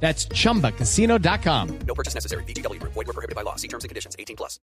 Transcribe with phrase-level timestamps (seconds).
[0.00, 1.68] That's chumbacasino.com.
[1.86, 2.44] No purchase necessary.
[2.44, 2.80] BGW.
[2.82, 3.56] Void were prohibited by law.
[3.56, 4.14] See terms and conditions.
[4.18, 4.60] 18 plus.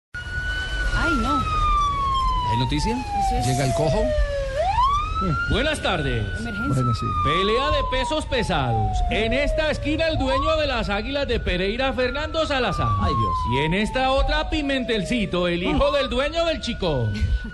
[0.94, 1.38] Ay, no.
[2.50, 2.96] ¿Hay noticia?
[3.38, 4.04] Es- Llega el cojo.
[5.50, 6.24] Buenas tardes.
[6.40, 7.08] Emergencia.
[7.24, 8.96] Pelea de pesos pesados.
[9.10, 12.88] En esta esquina el dueño de las águilas de Pereira, Fernando Salazar.
[13.00, 13.34] Ay, Dios.
[13.52, 17.06] Y en esta otra Pimentelcito, el hijo del dueño del chico.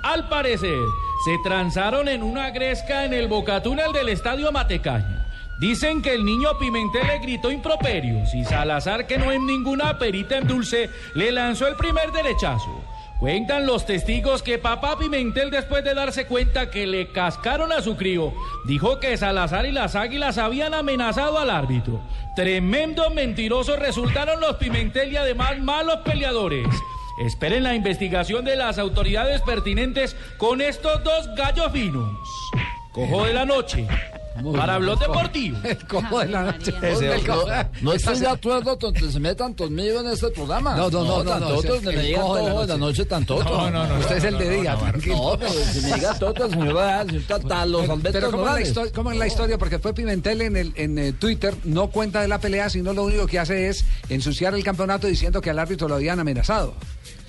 [0.05, 0.79] Al parecer,
[1.25, 5.26] se transaron en una gresca en el bocatúnel del estadio Matecaña.
[5.59, 10.37] Dicen que el niño Pimentel le gritó improperios y Salazar, que no es ninguna perita
[10.37, 12.85] en dulce, le lanzó el primer derechazo.
[13.19, 17.97] Cuentan los testigos que papá Pimentel, después de darse cuenta que le cascaron a su
[17.97, 18.35] crío,
[18.67, 22.03] dijo que Salazar y las águilas habían amenazado al árbitro.
[22.35, 26.67] Tremendos mentirosos resultaron los Pimentel y además malos peleadores.
[27.25, 32.19] Esperen la investigación de las autoridades pertinentes con estos dos gallos finos.
[32.93, 33.87] Cojo de la noche.
[34.55, 35.59] Para Blog Deportivo.
[35.65, 36.73] El cojo de la noche.
[37.83, 40.77] No estoy de acuerdo con que se metan conmigo en este programa.
[40.77, 43.05] No, no, no, no, no, el me digan cojo de la todo de la noche.
[43.05, 43.45] tan toto.
[43.45, 43.99] No, no, no.
[43.99, 45.17] Usted es el de día, tranquilo.
[45.17, 48.31] No, pero si me diga totos, me va a dar hasta los Pero, Alberto pero
[48.31, 48.69] ¿cómo, es la Morales.
[48.69, 49.59] historia, cómo es la historia?
[49.59, 53.05] Porque fue Pimentel en, el, en eh, Twitter, no cuenta de la pelea, sino lo
[53.05, 56.75] único que hace es ensuciar el campeonato diciendo que al árbitro lo habían amenazado.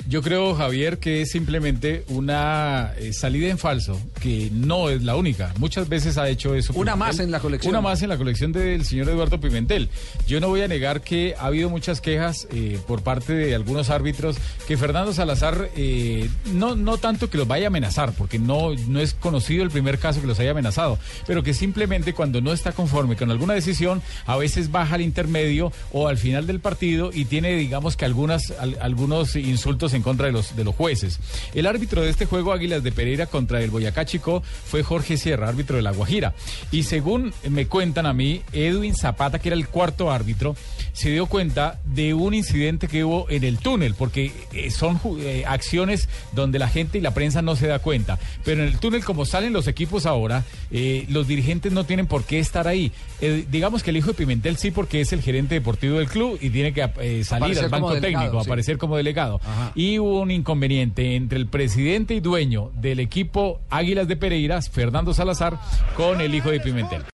[0.09, 5.17] Yo creo, Javier, que es simplemente una eh, salida en falso, que no es la
[5.17, 5.53] única.
[5.59, 6.71] Muchas veces ha hecho eso.
[6.73, 6.97] Una Pimentel.
[6.99, 7.69] más en la colección.
[7.71, 9.89] Una más en la colección del señor Eduardo Pimentel.
[10.25, 13.89] Yo no voy a negar que ha habido muchas quejas eh, por parte de algunos
[13.89, 18.73] árbitros que Fernando Salazar, eh, no, no tanto que los vaya a amenazar, porque no,
[18.87, 22.53] no es conocido el primer caso que los haya amenazado, pero que simplemente cuando no
[22.53, 27.09] está conforme con alguna decisión, a veces baja al intermedio o al final del partido
[27.13, 31.19] y tiene, digamos que algunas, al- algunos insultos en contra de los, de los jueces.
[31.53, 35.49] El árbitro de este juego Águilas de Pereira contra el Boyacá Chico fue Jorge Sierra,
[35.49, 36.33] árbitro de La Guajira.
[36.71, 40.55] Y según me cuentan a mí, Edwin Zapata, que era el cuarto árbitro,
[40.93, 45.43] se dio cuenta de un incidente que hubo en el túnel, porque eh, son eh,
[45.47, 48.17] acciones donde la gente y la prensa no se da cuenta.
[48.43, 52.23] Pero en el túnel, como salen los equipos ahora, eh, los dirigentes no tienen por
[52.23, 52.91] qué estar ahí.
[53.21, 56.37] Eh, digamos que el hijo de Pimentel sí, porque es el gerente deportivo del club
[56.41, 56.81] y tiene que
[57.23, 58.49] salir Aparecer al banco delegado, técnico, sí.
[58.49, 59.39] aparecer como delegado.
[59.43, 59.71] Ajá.
[59.75, 65.13] Y hubo un inconveniente entre el presidente y dueño del equipo Águilas de Pereira, Fernando
[65.13, 65.57] Salazar,
[65.95, 67.01] con el hijo de Pimentel.